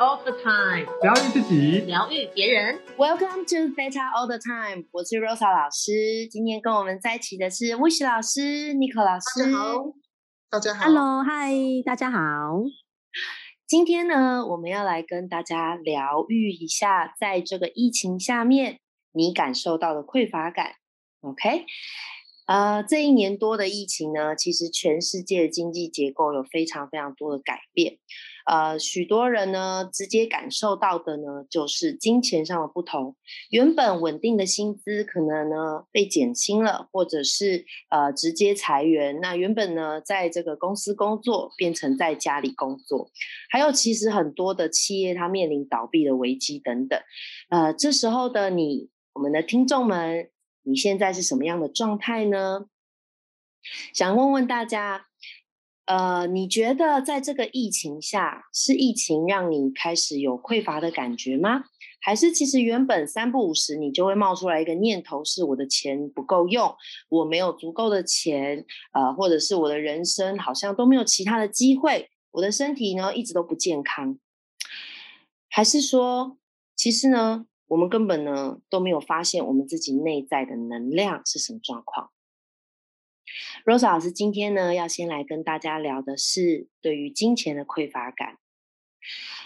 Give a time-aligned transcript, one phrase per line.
[0.00, 2.80] all the time，疗愈自己，疗愈别人。
[2.96, 6.26] Welcome to Theta All the Time，我是 Rosa 老师。
[6.30, 9.44] 今天跟我们在一起的是 Wish 老师、Nico 老师。
[10.48, 11.52] 大家好，Hello，嗨，
[11.84, 12.18] 大家好。
[13.66, 18.78] 今天呢，我们要来跟大家疗愈一下，在这个疫情下面，
[19.12, 20.76] 你感受到的匮乏感。
[21.20, 21.66] OK。
[22.50, 27.98] 呃，这一年多的疫情呢，其实全世界的经济结构有非常非常多的改变。
[28.44, 33.14] 呃，许多人呢，直接感受到的呢，就是金钱上的不同。
[33.50, 39.20] 原本稳定的薪资，可能呢被减轻了，或者是呃直接裁员。
[39.20, 43.12] 那原本呢，在这个公司工作，变成在家里工作。
[43.48, 47.00] 还有，其实很多的企业它面临倒闭的危机等等。
[47.50, 50.30] 呃，这时候的你，我们的听众们。
[50.70, 52.66] 你现在是什么样的状态呢？
[53.92, 55.06] 想问问大家，
[55.86, 61.64] 呃，你觉得在这个疫情下，是疫情让你开始有匮乏的感觉吗？
[62.00, 66.72] 还是其实原本三不五时你就会冒出来一个念头，是我的钱不够用，
[67.08, 74.16] 我没有足够的钱，呃，或者是我的人生好像都没有其他的机会，我的身体呢一直都不健康，
[75.48, 76.38] 还是说，
[76.76, 77.46] 其实呢？
[77.70, 82.10] 我们根本呢都没有发现我们自己内在的能量是什么状况。
[83.64, 88.38] Rose 老师今天呢要先来跟大家聊的是对于金钱的匮乏感。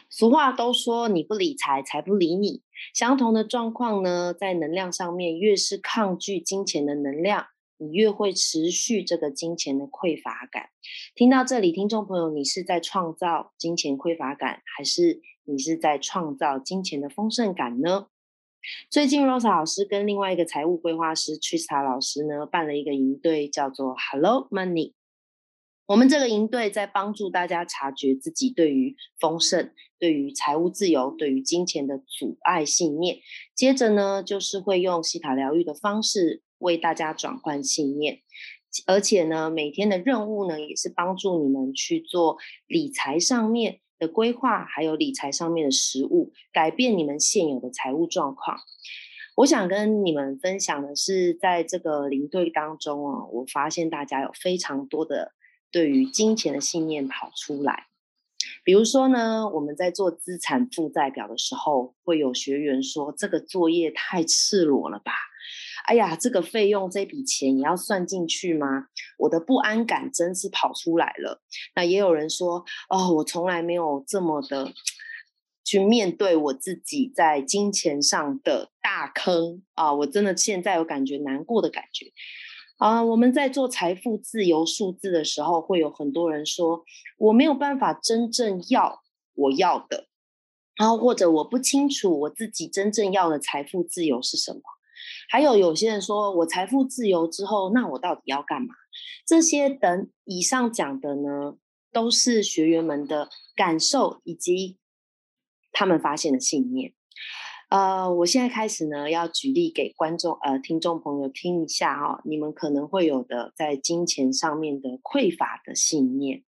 [0.08, 2.62] 俗话都说你不理财，财不理你。
[2.94, 10.70] 相同的状况呢，在能量上面，越是抗拒金钱的能量，你越会持续这个金钱的匮乏感。
[11.14, 18.06] 听到这里，听众朋友，你是在创造金钱匮乏感，还是你是在创造金钱的丰盛感呢？
[18.90, 24.92] 最近，Rosa 老师跟另外一个财务规划师 Trista 老师呢，办了一个营队，叫做 Hello Money。
[25.86, 33.18] 我们这个营队在帮助大家察觉自己对于丰盛、对于财务自由、对于金钱的阻碍信念。
[33.54, 38.22] 接着呢，就是会用西塔疗愈的方式为大家转换信念，
[38.86, 43.80] 而且呢，每天的任务呢，也是帮助你们去做理财上面。
[43.98, 48.58] 的规划还有理财上面的实物，改变你们现有的财务状况。
[49.36, 55.32] 我想跟你们分享的是，在这个领队当中啊，我发现大家有非常多的
[55.72, 57.86] 对于金钱的信念跑出来。
[58.62, 65.12] 比如说呢，我们在做资产负债表的时候，会有学员说：“这个作业太赤裸了吧？”
[65.84, 68.86] 哎呀，这个费用这笔钱也要算进去吗？
[69.18, 71.42] 我的不安感真是跑出来了。
[71.74, 74.72] 那也有人说，哦，我从来没有这么的
[75.62, 79.92] 去面对我自己在金钱上的大坑啊！
[79.92, 82.12] 我真的现在有感觉难过的感觉
[82.78, 83.02] 啊！
[83.02, 86.84] 我们在做财富自由数字的时候，会有很多人说，
[87.18, 89.02] 我没有办法真正要
[89.34, 90.08] 我要的，
[90.76, 94.60] 然后或者我不清楚我自己真正要的财富自由是什么。
[95.28, 98.68] 还有有些人说，我财富自由之后，那我到底要干嘛？
[99.26, 101.56] 这些等以上讲的呢，
[101.92, 104.78] 都是学员们的感受以及
[105.72, 106.92] 他们发现的信念。
[107.70, 116.44] 呃，我现在开始呢，要举例给观众呃听众朋友听一下哈，你们可能会有的在金钱上面的匮乏的信念。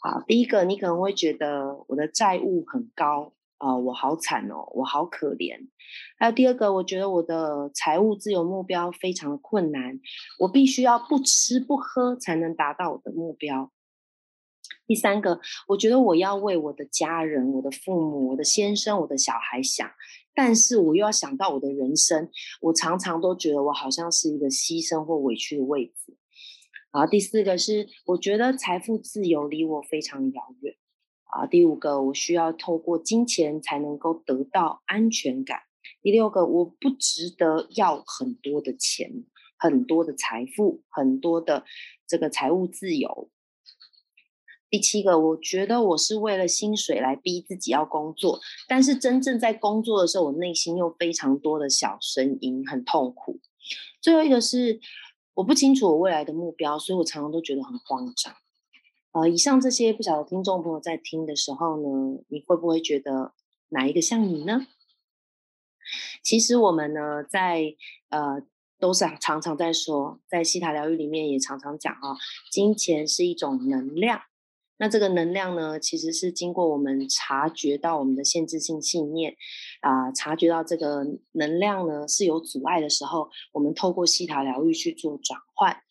[0.00, 3.32] 好，第一个，你可能会觉得我的债务很高。
[3.60, 5.68] 啊，我好惨哦，我好可怜。
[6.18, 10.00] 还有第二个，我觉得我的财务自由目标非常的困难，
[10.38, 13.70] 我必须要不吃不喝才能达到我的目标。
[14.86, 19.88] 第三个，我觉得我要为我的家人、我的父母、我的先生、我的小孩想，
[20.34, 22.30] 但是我又要想到我的人生，
[22.62, 26.16] 我常常都觉得我好像是一个牺牲或委屈的位置。
[26.92, 30.74] 然后第四个是，我觉得财富自由离我非常遥远。
[31.32, 35.60] 啊，第五个，我需要透过金钱才能够得到安全感。
[36.02, 39.24] 第六个，我不值得要很多的钱、
[39.58, 41.64] 很多的财富、很多的
[42.06, 43.30] 这个财务自由。
[44.68, 48.38] 第七个，我觉得我是为了薪水来逼自己要工作，
[48.68, 53.40] 但是真正在工作的时候，我内心又非常多的小声音，很痛苦。
[54.00, 54.80] 最后一个是，
[55.34, 58.32] 我不清楚我未来的目标，所以我常常都觉得很慌张。
[59.12, 63.32] 呃，以上这些不晓得听众朋友在听的时候呢，你会不会觉得
[63.70, 64.66] 哪一个像你呢？
[66.22, 67.74] 其实我们呢，在
[68.10, 68.42] 呃，
[68.78, 72.14] 都是常常在说，在西塔疗愈里面也常常讲啊，
[72.52, 74.22] 金钱是一种能量。
[74.76, 79.34] 那这个能量呢，其实是经过我们察觉到我们的限制性信念
[79.80, 85.82] 啊，察觉到这个能量呢是有阻碍的时候，我们透过西塔疗愈去做转换。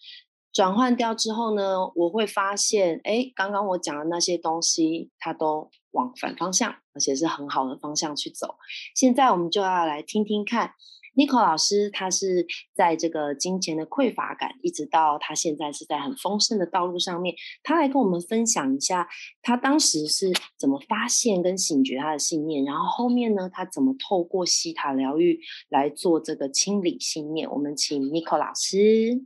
[0.51, 8.55] 转换掉之后呢，我会发现，哎，刚刚我讲的那些东西，它都往反方向，而且是很好的方向去走。
[8.95, 10.73] 现在我们就要来听听看。
[11.15, 17.35] Nico 老师，他是在这个金钱的匮乏感，一直到他现在是在很丰盛的道路上面。
[17.61, 19.09] 他来跟我们分享一下，
[19.41, 27.49] 他当时是怎么发现跟醒觉他的信念，然后后面呢，他怎么透过西塔疗愈来做这个清理信念。
[27.51, 29.25] 我们请 Nico 老师。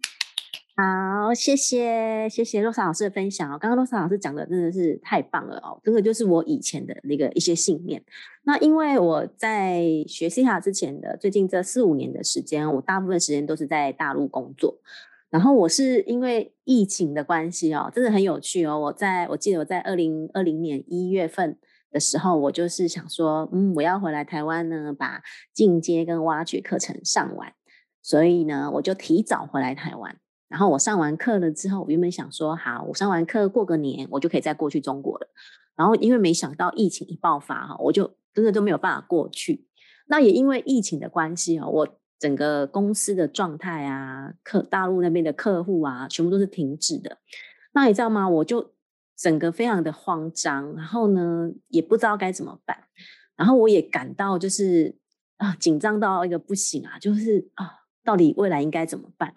[0.75, 3.59] 好，谢谢谢谢洛莎老师的分享哦。
[3.59, 8.03] 刚刚洛莎老师讲的真的是太棒了哦，这个就是我以前的那个一些信念。
[8.41, 14.79] 那因为我在学西塔之前的最近这四五年的时间，我大部分时间都是在大陆工作。
[15.29, 18.79] 然后我是因为疫情的关系哦，真的很有趣哦。
[18.79, 21.55] 我在我记得我在二零二零年一月份
[21.91, 25.21] 的时候，我就是想说，嗯，我要回来台湾呢，把
[25.53, 27.53] 进阶跟挖掘课程上完，
[28.01, 30.17] 所以呢，我就提早回来台湾。
[30.53, 35.27] 然后我上完课了之后，我原本想说，好，我上完课过个年，我就可以再过去中国了。
[35.75, 39.65] 然后因为没想到疫情一爆发哈，我就真的都没有办法过去。
[40.05, 47.17] 那也因为疫情的关系啊，我整个公司的状态啊，客大陆那边的客户啊，全部都是停止的。
[47.73, 48.29] 那你知道吗？
[48.29, 48.73] 我就
[49.17, 52.77] 整个非常的慌张，然后呢，也不知道该怎么办。
[53.35, 54.95] 然后我也感到就是
[55.37, 57.71] 啊，紧张到一个不行啊，就是啊，
[58.03, 59.33] 到底未来应该怎么办？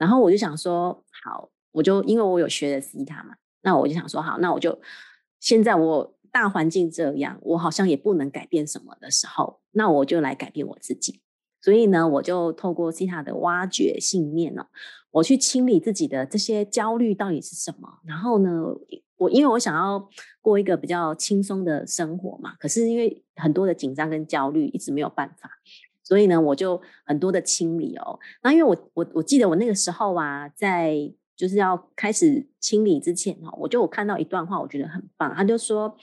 [0.00, 4.80] 然后我就想说，好，我就因为我有学的西塔嘛，那我就想说，好，那我就
[5.40, 11.20] 现在我大环境这样，我好像也不能改变什么的时候，那我就来改变我自己。
[11.60, 14.66] 所以呢，我就透过西塔的挖掘信念哦，
[15.10, 18.00] 我去清理自己的这些焦虑到底是什么。
[18.06, 18.64] 然后呢，
[19.18, 20.08] 我因为我想要
[20.40, 25.50] 过一个比较轻松的生活嘛，可是因为很多的紧张跟焦虑，一直没有办法。
[26.10, 28.18] 所以呢，我就很多的清理哦。
[28.42, 30.92] 那因为我我我记得我那个时候啊，在
[31.36, 35.32] 就是要开始清理之前哈，我就我看到一段话，我觉得很棒。
[35.32, 35.96] 他就说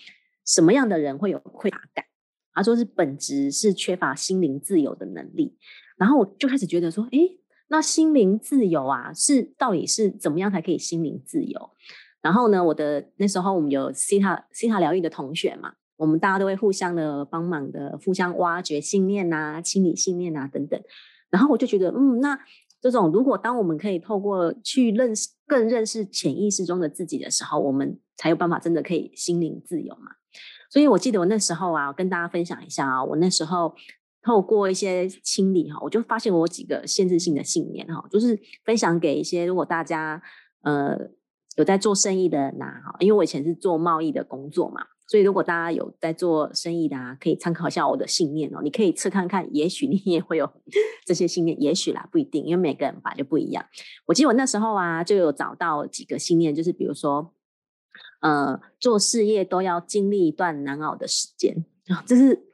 [0.46, 2.06] 什么样的人会有匮乏感？
[2.54, 5.58] 他说是本质是缺乏心灵自由的能力。
[5.98, 7.20] 然后我就开始觉得说，哎，
[7.68, 11.70] 那心灵自由啊，是到底是怎么样才可以心灵自由？
[12.22, 15.74] 然后呢，我的那时候我们有西塔西塔疗愈的同学嘛。
[15.98, 20.80] 我们大家都会互相的帮忙的，互相挖掘信念呐，清理信念呐等等。
[21.30, 22.40] 然后我就觉得，嗯，那
[22.80, 30.12] 这种如果当我们可以透过去认识、更认识潜意识中的自己的时候，我们才有办法真的可以心灵自由嘛。
[30.70, 33.74] 所以我记得我那时候啊，跟大家分享一下啊，我那时候
[34.22, 40.22] 透过一些清理哈，我就发现我几个限制性的信念哈，就是分享给一些如果大家
[40.62, 41.10] 呃
[41.56, 44.86] 有在做生意的人呐哈，因为我以前是做贸易的工作嘛。
[45.08, 48.60] 所以，如果大家有在做生意的啊，可以参考一下我的信念哦。
[48.62, 50.52] 你可以测看看，也许你也会有
[51.08, 53.66] 这些信念，也许啦，不一定，因为每个人吧就不一样。
[54.06, 57.34] 我记得我那时候啊，就有找到几个信念，就是比如说，
[58.20, 62.46] 呃，做事业都要经历一段难熬的时间啊，这是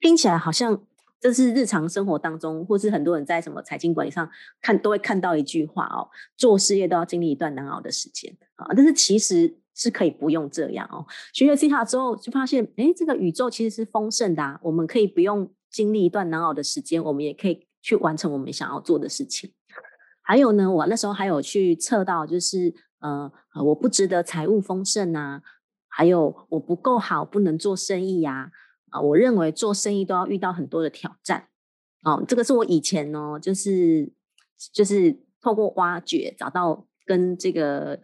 [0.00, 0.82] 听起来好像
[1.20, 4.28] 这是日常生活当中，或是很多人在什么财经管理上
[4.60, 9.59] 看都会看到一句话哦，做事业都要经历一段难熬的时间啊，但是其实。
[9.74, 11.06] 是可以不用这样哦。
[11.32, 19.52] 学了西塔之后，就发现，哎，这个宇宙其实是丰盛的，我们可以不用经历一段难熬的时间，我们也可以去完成我们想要做的事情。
[20.22, 23.30] 还有呢，我那时候还有去测到，就是呃，
[23.64, 25.42] 我不值得财务丰盛啊，
[25.88, 28.52] 还有我不够好，不能做生意呀。
[28.90, 31.48] 啊，我认为做生意都要遇到很多的挑战。
[32.02, 34.12] 哦，这个是我以前呢，就是
[34.72, 38.00] 就是透过挖掘找到跟这个。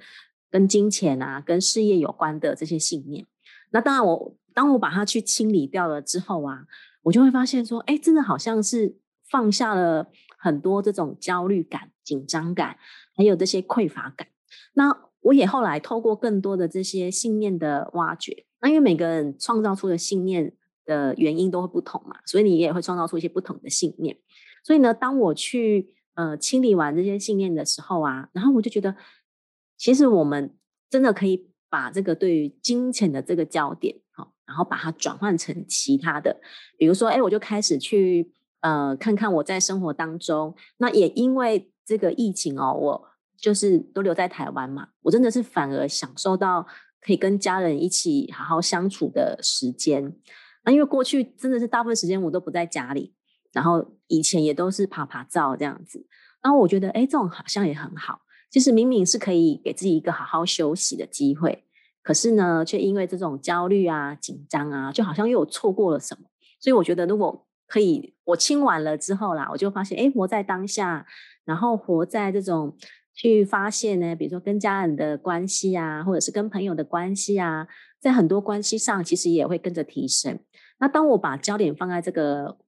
[0.50, 3.26] 跟金钱啊，跟事业有关的这些信念，
[3.70, 6.64] 那当然，我当我把它去清理掉了之后啊，
[7.02, 8.96] 我就会发现说，哎，真的好像是
[9.28, 12.78] 放下了很多这种焦虑感、紧张感，
[13.14, 14.28] 还有这些匮乏感。
[14.74, 24.16] 那我也后来透过更多的这些信念的挖掘，那因为每个人创造出的信念的原因都会不同嘛，所以你也会创造出一些不同的信念。
[24.62, 28.94] 所以呢，当我去呃清理完这些信念的时候啊，然后我就觉得。
[29.76, 30.56] 其实我们
[30.88, 36.40] 真的可以把这个对于金钱的这个焦点，好，然后把它转换成其他的，
[36.78, 46.66] 比如说，哎，我就开始去呃看看我在生活当中，那也因为这个疫情哦，我就是都留在台湾嘛，我真的是反而享受到
[47.00, 50.16] 可以跟家人一起好好相处的时间。
[50.64, 53.14] 那因为过去真的是大部分时间我都不在家里，
[53.52, 56.06] 然后以前也都是爬爬照这样子，
[56.42, 58.20] 然后我觉得，哎，这种好像也很好。
[58.50, 61.64] 其实明明是可以给自己一个好好休息的机会，
[62.02, 66.28] 可是呢，却因为这种焦虑啊、紧张啊，就好像又错过了什么。
[66.60, 71.06] 所以我觉得，如果可以，我清完了之后啦，我就发现，哎，活在当下，
[71.44, 72.76] 然后活在这种
[73.12, 77.66] 去发现呢，比如说跟家人的关系啊，或者是跟朋友的关系啊，
[78.00, 80.38] 在很多关系上其实也会跟着提升。
[80.78, 82.58] 那当我把焦点放在这个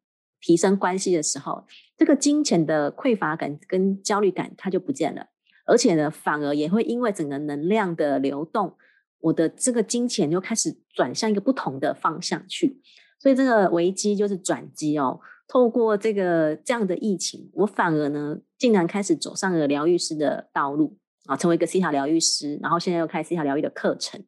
[0.40, 1.64] 提升关系的时候，
[1.96, 5.28] 这个金钱的匮乏感跟焦虑感它就不见了，
[5.68, 8.74] 而且呢，反而也会因为整个能量的流动，
[9.20, 12.80] 我的这个金钱就开始转向一个不同的方向去。
[13.20, 15.20] 所以这个危机就是转机哦。
[15.46, 24.22] 透过这个这样的疫情，我反而呢，竟然开始走上了疗愈师的道路啊，成为一个西塔疗愈师，然后现在又开西塔疗愈的课程。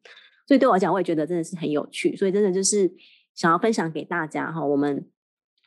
[0.47, 2.15] 所以对我来讲，我也觉得真的是很有趣。
[2.15, 2.91] 所以真的就是
[3.35, 5.07] 想要分享给大家哈，我们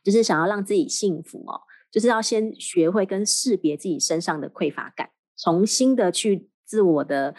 [0.02, 5.10] 就是想要让自己幸福哦，就是要先学会跟识别自己身上的匮乏感，
[5.44, 7.34] 重新的去自我的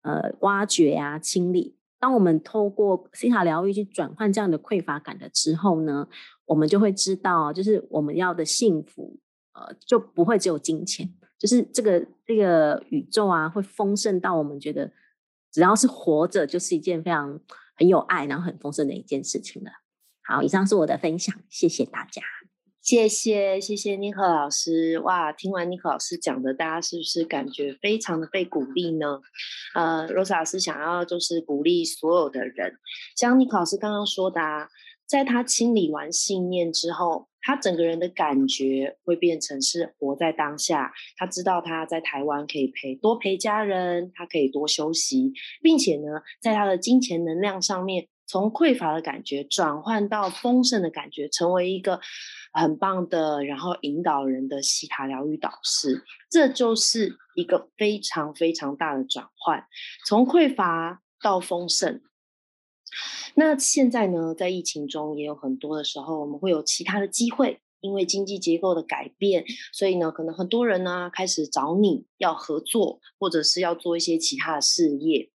[0.00, 1.76] 呃挖掘呀、清理。
[1.98, 6.08] 当我们透过西塔疗愈去转换这样的匮乏感的之后呢，
[6.46, 9.18] 我们就会知道，就是我们要的幸福，
[9.52, 14.90] 呃，就不会只有金钱，就是这个这个宇宙啊，会丰盛到我们觉得
[15.52, 17.38] 只要是活着，就是一件非常
[17.76, 19.70] 很有爱，然后很丰盛的一件事情了。
[20.22, 22.22] 好，以上是我的分享，谢谢大家。
[22.90, 25.30] 谢谢谢谢尼克老师哇！
[25.30, 29.20] 听完尼克老师讲的，大家是不是感觉非常的被鼓励呢？
[29.76, 32.74] 呃，罗莎老师想要就是鼓励所有的人，
[33.14, 34.68] 像尼克老师刚刚说的，啊，
[35.06, 40.92] 在他清理完信念之后，他整个人的感觉会变成是活在当下。
[41.16, 45.32] 他知道他在台湾可以陪多陪家人，他可以多休息，
[45.62, 48.08] 并且呢，在他的金钱能量上面。
[48.30, 51.98] 从匮乏的感觉转换到丰盛的感觉，成为一个
[52.52, 59.66] 很棒的，然后引导人的西塔疗愈导师，这就是一个非常非常大的转换，
[60.06, 62.00] 从匮乏到丰盛。
[63.34, 75.30] 那现在呢，在疫情中也有很多的时候，我们会有其他的机会，因为经济结构的改变，所以呢，可能很多人呢开始找你要合作，或者是要做一些其他的事业。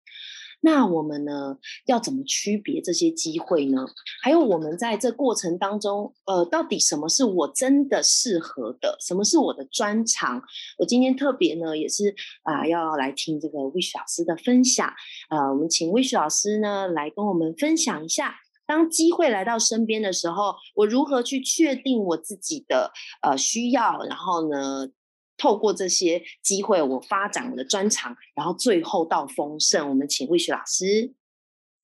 [0.64, 3.85] 那我们呢，要怎么区别这些机会呢？
[4.23, 10.42] 还有我们在这过程当中，呃，到底什么是我真的适合的，什么是我的专长？
[10.78, 14.90] 我今天特别呢，也是啊，要来听这个 Wish 老师的分享。
[15.28, 18.35] 呃，我们请 Wish 老师呢，来跟我们分享一下，
[18.66, 22.90] 当机会来到身边的时候，我如何去确定我自己的
[23.21, 24.88] 呃需要，然后呢？
[25.37, 29.88] 透过这些机会，我发展我的专长，然后最后到丰盛。
[29.88, 31.12] 我们请魏雪老师。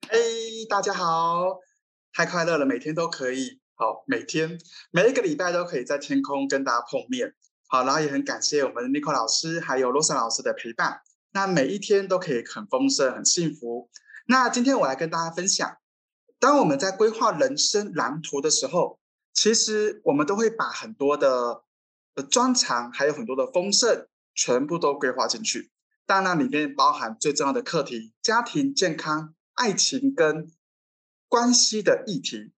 [0.09, 0.19] 哎，
[0.69, 1.59] 大家好，
[2.13, 4.59] 太快乐了，每天都可以，好，每天
[4.91, 7.35] 每一个礼拜都可以在天空跟大家碰面，
[7.69, 11.01] 好，然后也很感谢我们 n i c o 老师还有 Rosa 老师的陪伴，
[11.33, 13.91] 那每一天都可以很丰盛、很幸福。
[14.27, 15.77] 那今天我来跟大家分享，
[16.39, 18.99] 当我们在规划人生蓝图的时候，
[19.35, 21.65] 其实我们都会把很多的。
[22.21, 25.71] 的专长还有很多的丰盛，全部都规划进去。
[26.05, 30.51] 当然，里面包含最重要的课题：家庭、健康、爱情跟
[31.29, 32.53] 关系的议题。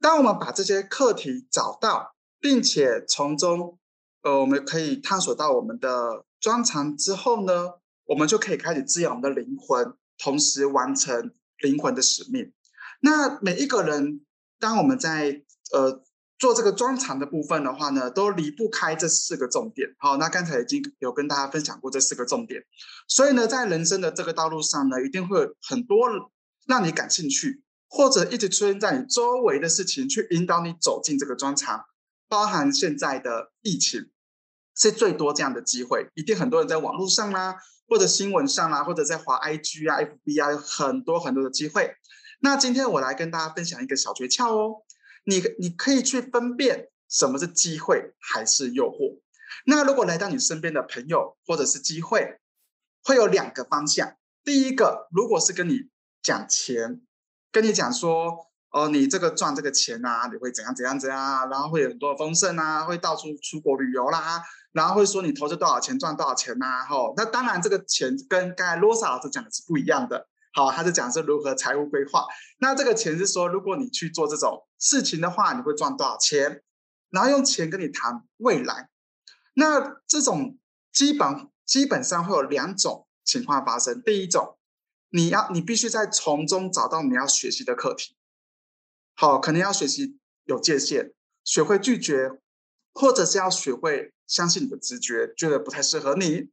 [0.00, 3.78] 当我们把这些课题找到，并且从中，
[4.22, 7.74] 呃，我们可以探索到我们的专长之后呢，
[8.06, 12.52] 我们就可以开始滋养我们的灵魂，同时完成灵魂的使命。
[13.00, 14.26] 那每一个人，
[14.58, 16.02] 当我们在呃。
[16.38, 19.88] 做这个专长的部分的话呢，都离不开这四个重点。
[19.98, 22.62] 好，那刚才已经有跟大家分享过这四个重点，
[23.08, 26.08] 所以呢，在人生的这个道路上呢，一定会有很多
[26.66, 31.84] 让你感兴趣，或者一直出现在你周围的事情，去引导你走进这个专长。
[32.28, 34.10] 包含现在的疫情，
[34.76, 37.56] 是最多这样的机会，一定很多人在网络上啦，
[37.88, 41.94] 或者新闻上啦，或者在华 IG 啊、FB 啊，有很多很多的机会。
[42.40, 44.82] 那今天我来跟大家分享一个小诀窍哦。
[45.26, 49.20] 你你可以去分辨什么是机会还是诱惑。
[49.64, 52.38] 那如果来到你身边的朋友或者是机会，
[53.02, 54.16] 会有两个方向。
[54.44, 55.90] 第一个，如果是跟你
[56.22, 57.02] 讲钱，
[57.50, 70.28] 跟你讲说，哦，你这个赚这个钱啊，你会怎样怎样怎样，然后会有很多丰盛啊，会到处出国旅游啦，然后会说你投资多少钱赚多少钱呐，吼，那当然这个钱跟刚才罗莎老师讲的是不一样的。
[70.56, 72.24] 好，他是讲是如何财务规划。
[72.60, 76.62] 那这个钱是说，如果你去做这种事情的话，你会赚多少钱？
[77.10, 78.88] 然后用钱跟你谈未来。
[79.52, 80.58] 那这种
[80.90, 84.00] 基本基本上会有两种情况发生。
[84.00, 84.56] 第一种，
[85.10, 88.16] 你要你必须在从中找到你要学习的课题。
[89.14, 91.12] 好，可能要学习有界限，
[91.44, 92.30] 学会拒绝，
[92.94, 96.48] 或者是要学会相信你的直觉，觉得不太适合你。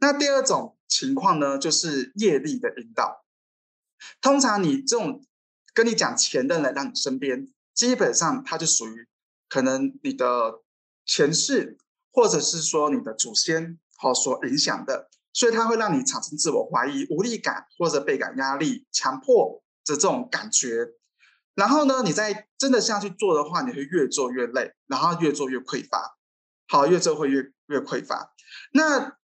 [0.00, 3.21] 那第二种情况呢，就是业力的引导。
[4.20, 5.24] 通常你这种
[5.74, 9.08] 跟你讲钱的人，让你身边基本上他就属于
[9.48, 10.60] 可能你的
[11.04, 11.78] 前世，
[12.12, 20.88] 或者是说你的祖先好所影响的，所以他会让你产生自我怀疑、无力感或者倍感压力、强迫的这种感觉。
[21.54, 26.16] 然后呢，你在真的下去做的话，你会越做越累，然后越做越匮乏。
[26.68, 28.32] 好，越做会越越匮乏。
[28.72, 29.18] 那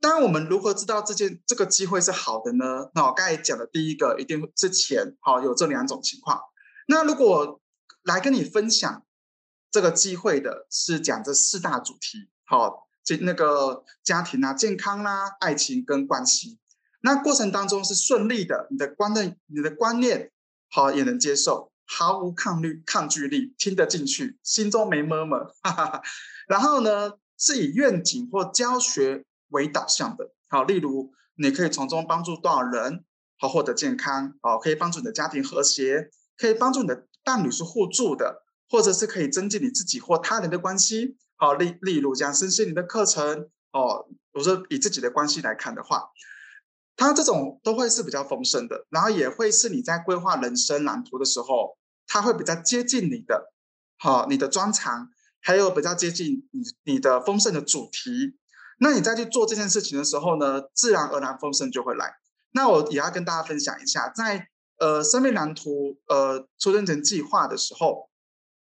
[0.00, 2.90] 当然，我们如何知道这件这个机会是好的呢？
[2.94, 6.40] 那我刚才讲的第一个，一定之前好有这两种情况。
[6.86, 7.60] 那如果
[8.02, 9.04] 来跟你分享
[9.70, 16.58] 这个机会的是讲这四大主题，好，这那个家庭啊、健康啦、爱情跟关系，
[17.02, 20.32] 那过程当中是顺利的，你的观念、你的观念
[20.70, 25.52] 好也能接受，毫无抗拒抗拒力，听得进去，心中没么么，
[26.48, 29.24] 然后呢是以愿景或教学。
[29.48, 33.04] 为导向的，好，例如你可以从中帮助多少人，
[33.38, 46.10] 好获得健康，好可以帮助你的家庭和谐，可以帮助你的伴侣是互助的，或者是可以增进你自己或他人的关系，好，例例如讲身心灵的课程，哦，我说以自己的关系来看的话，
[46.96, 53.52] 它这种都会是比较丰盛的，然后也会是你在规划人生蓝图的时候，它会比较接近你的，
[53.98, 55.08] 好，你的专长，
[55.40, 58.36] 还有比较接近你你的丰盛的主题。
[58.80, 62.14] 那你再去做这件事情的时候呢，自然而然丰盛就会来。
[62.52, 68.08] 那我也要跟大家分享一下，在呃生命蓝图呃出生前计划的时候，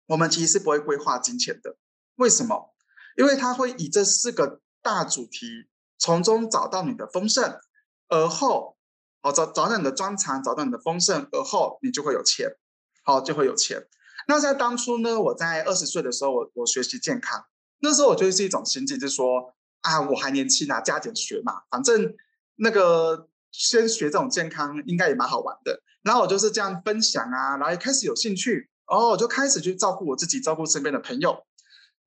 [0.07, 1.77] 我们其实是不会规划金钱的。
[2.15, 2.73] 为什么？
[3.17, 5.67] 因为它会以这四个大主题，
[5.99, 7.59] 从中找到你的丰盛，
[8.07, 8.77] 而后
[9.21, 12.55] 好找找到你的专长，找到你的丰盛，而后你就会有钱，
[13.03, 13.85] 好就会有钱。
[14.27, 17.45] 那在当初呢，我在二十岁的时候，我我学习健康，
[17.79, 19.53] 那时候我觉得是一种心境，就是说。
[19.85, 22.11] 啊，我还年轻啊，加减学嘛，反正
[22.55, 25.79] 那个先学这种健康应该也蛮好玩的。
[26.01, 31.45] 然后我就是这样分享啊，然后开始有兴趣，哦，我就开始去照顾我自己，照顾身边的朋友。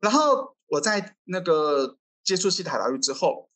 [0.01, 3.49] 然后我在那个接触西塔疗愈之后，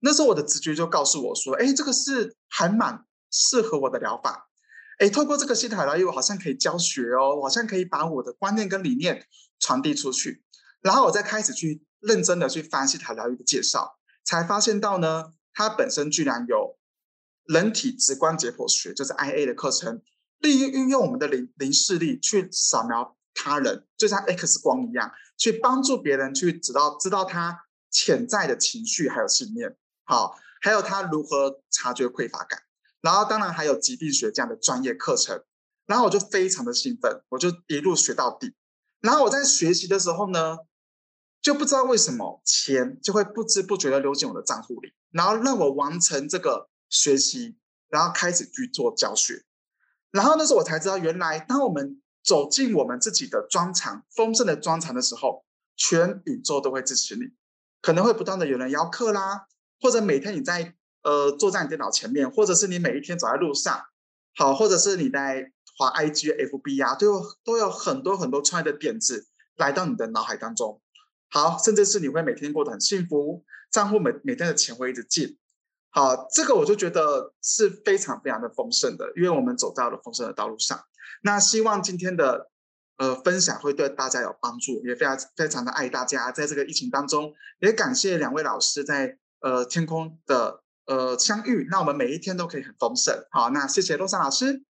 [0.00, 4.50] 那时候我的直觉就告诉我说，哎，这个是还蛮适合我的疗法。
[4.98, 9.24] 哎，透过这个西塔疗愈，我好像可以教学哦，我好像可以把我的观念跟理念
[9.60, 10.42] 传递出去。
[10.82, 11.84] 然后我再开始去。
[12.00, 16.78] 认真的去翻西塔疗愈的介绍，才发现到呢，它本身居然有
[17.44, 20.02] 人体直观解剖学，就是 I A 的课程，
[20.38, 32.62] 利用运用我们的零零视力去扫描他人，就像 X 光一样，去帮助别人去知道知道他潜在的情绪还有信念，好，还有他如何察觉匮乏感，
[33.00, 35.42] 然后当然还有疾病学这样的专业课程，
[35.86, 38.54] 然后我就非常的兴奋，我就一路学到底，
[39.00, 40.58] 然后我在学习的时候呢。
[41.40, 47.56] 就不知道为什么钱就会不知不觉的流进我的账户里，然后让我完成这个学习，
[47.88, 49.44] 然后开始去做教学，
[50.10, 55.44] 然后那时候我才知道，原来当我们走进我们自己的专长、丰盛的专长的时候，
[55.76, 57.22] 全宇宙都会支持你，
[57.80, 59.46] 可能会不断的有人邀课啦，
[59.80, 63.80] 或者每天你在呃坐在你电脑前面，或者是你每一天走在路上，
[64.34, 70.82] 好，或者是你在滑 IG、FB 啊，都有都有很多很多创业的点子来到你的脑海当中。
[71.30, 75.38] 好，甚至是你会每天过得很幸福，账户每每天的钱会一直进。
[75.90, 80.78] 好，这个我就觉得是非常非常的丰盛的，因为我们走到了丰盛的道路上。
[81.22, 82.50] 那希望今天的
[82.98, 93.26] 呃分享会对大家有帮助，也非常非常的爱大家，在这个疫情当中，也感谢两位老师在呃天空的呃相遇，那我们每一天都可以很丰盛。
[93.30, 94.62] 好，那谢谢洛莎老师。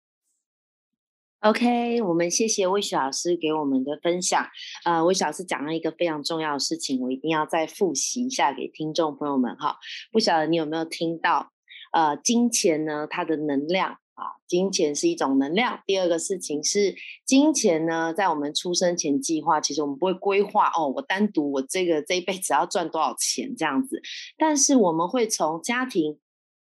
[1.40, 4.44] OK，我们谢谢魏雪老师给我们的分享。
[4.84, 9.76] 呃，魏雪老师讲了一个非常重要的事情，我一定要再复习一下给听众朋友们哈。
[10.10, 11.52] 不晓得你有没有听到？
[11.92, 15.80] 呃，金钱呢，它的能量啊，金钱是一种能量。
[15.86, 24.02] 第二个事情是，金钱呢，在我们出生前计划，其实我们不会规划哦，我单独我这个这一辈子要赚多少钱这样子。
[24.36, 26.18] 但是我们会从家庭、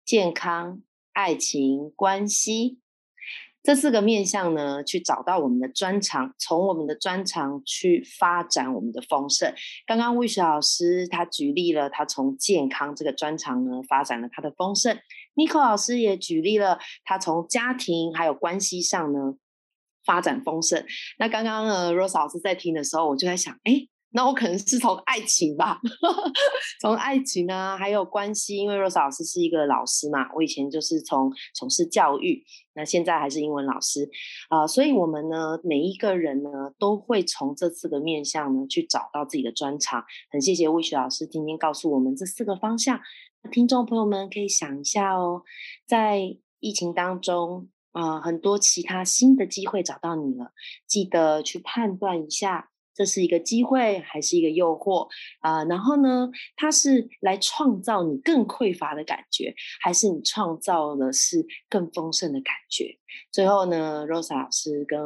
[0.06, 0.82] 健康、
[1.12, 2.81] 爱情、关系。
[3.64, 9.54] 这四个面向呢，去找到我们的专长，从我们的专长去发展我们的丰盛。
[9.86, 14.98] 刚刚魏雪老师他举例了，他从健康这个专长呢，发展了他的丰盛。
[15.36, 19.36] Nico 老师也举例了，他从家庭还有关系上呢，
[20.06, 20.84] 发展丰盛。
[21.20, 23.88] 那刚刚呃 Rose 老师在听的时候，我就在想，哎。
[24.14, 25.80] 那我可能是从爱情吧，
[26.82, 32.44] 从爱情啊，还有关系，因为 Rose 老师是一个老师嘛，我以前就是从从事教育，
[32.74, 34.10] 那现在还是英文老师
[34.50, 40.04] 啊，所以我们呢，每一个人呢，都会从这四个面向呢，去找到自己的专长。
[40.30, 43.00] 很谢谢魏雪老师今天告诉我们这四个方向，
[43.50, 45.44] 听众朋友们可以想一下哦，
[45.88, 50.52] 在疫情当中啊，很多其他新的机会找到你了，
[50.86, 52.71] 记得去判断一下。
[53.02, 55.08] 这是一个机会还是一个诱惑
[55.40, 55.64] 啊？
[55.64, 63.00] 然后呢，它是来创造你更匮乏的感觉，还是你创造的是更丰盛的感觉？
[63.32, 65.00] 最后呢，Rosa 老师跟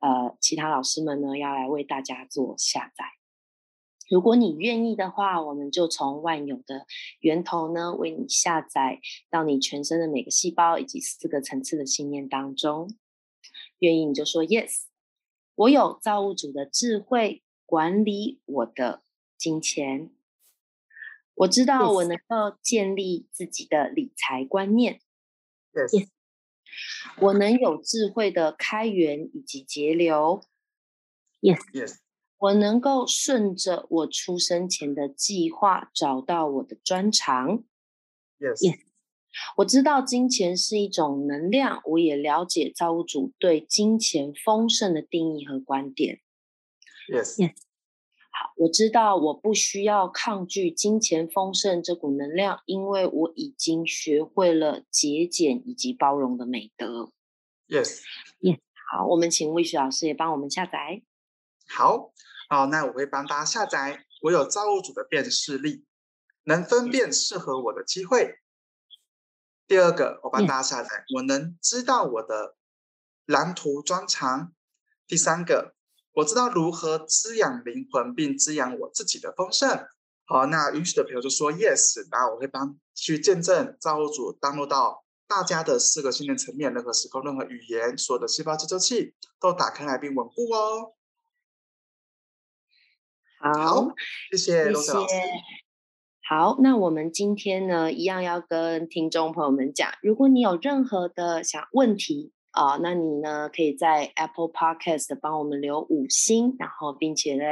[0.00, 3.04] 呃其他老师们呢，要来为大家做下载。
[4.08, 6.86] 如果你愿意的话，我们就从万有的
[7.20, 8.98] 源头呢，为你下载
[9.30, 12.88] 到你全身的每个细胞以及四个层次的信念当中。
[13.80, 14.84] 愿意你就说 Yes，
[15.62, 19.02] 我有造物主的智慧管理我的
[19.36, 20.10] 金钱。
[21.34, 25.00] 我知道我能够建立自己的理财观念。
[25.72, 26.08] Yes，
[27.20, 30.42] 我能有智慧的开源以及节流。
[31.40, 31.98] Yes，Yes。
[32.38, 37.62] 我能够顺着我出生前的计划找到我的专长。
[38.40, 38.80] Yes，Yes，
[39.56, 46.20] 我知道金钱是一种能量，我也了解造物主对金钱丰盛的定义和观点。
[47.08, 47.50] Yes，Yes，
[48.30, 57.12] 好，我知道我不需要抗拒金钱丰盛这股能量，因为我已经学会了节俭以及包容的美德。
[57.68, 58.58] Yes，Yes，
[58.90, 61.02] 好，我们请魏雪老师也帮我们下载。
[61.68, 62.12] 好。
[62.48, 64.04] 好，那我会帮大家下载。
[64.20, 65.86] 我有造物主的辨识力，
[66.44, 68.41] 能分辨适合我的机会。
[69.72, 72.56] 第二个，我帮大家下载，我能知道我的
[73.24, 74.52] 蓝图专长。
[75.06, 75.74] 第三个，
[76.12, 79.88] 我知道如何滋养灵魂，并滋养我自己的丰盛。
[80.26, 90.92] 好，那允许的朋友就说 yes，然后我会帮去见证造物主登录到大家的四个信念层面，任何时空、任何语言，所有的细胞接收器都打开来并稳固哦。
[93.38, 93.86] 好，
[94.32, 95.14] 谢谢罗老师。
[96.34, 102.32] 好，那我们今天呢，一样要跟听众朋友们讲，如果你有任何的想问题。
[102.52, 103.48] 啊，那你呢？
[103.48, 107.44] 可以在 Apple Podcast 帮我们留五星，然后并且呢，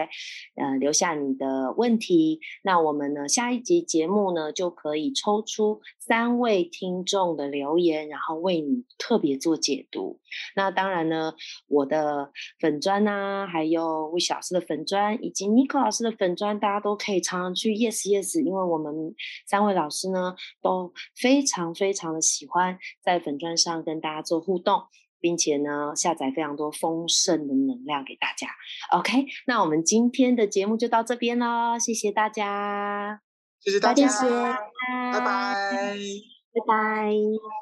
[0.57, 2.41] 呃，留下你的问题。
[2.63, 10.21] 那我们呢，下一集节目呢，就可以抽出三位听众的留言，然后为你特别做解读。
[10.55, 11.33] 那当然呢，
[11.69, 19.15] 我的粉砖呐，还有魏老师的粉砖，以及 n i c o 老师的粉砖，大家都可以常常去 Yes Yes，因为我们
[19.47, 24.83] 三位老师呢，都非常非常的喜欢在粉砖上跟大家做互动。
[25.21, 28.49] 并且呢，下载非常多丰盛的能量给大家。
[28.97, 33.21] OK，那我们今天的节目就到这边喽，谢谢大家，
[33.61, 34.07] 谢谢大家，
[35.13, 35.97] 拜拜，拜拜，
[36.53, 37.60] 拜拜。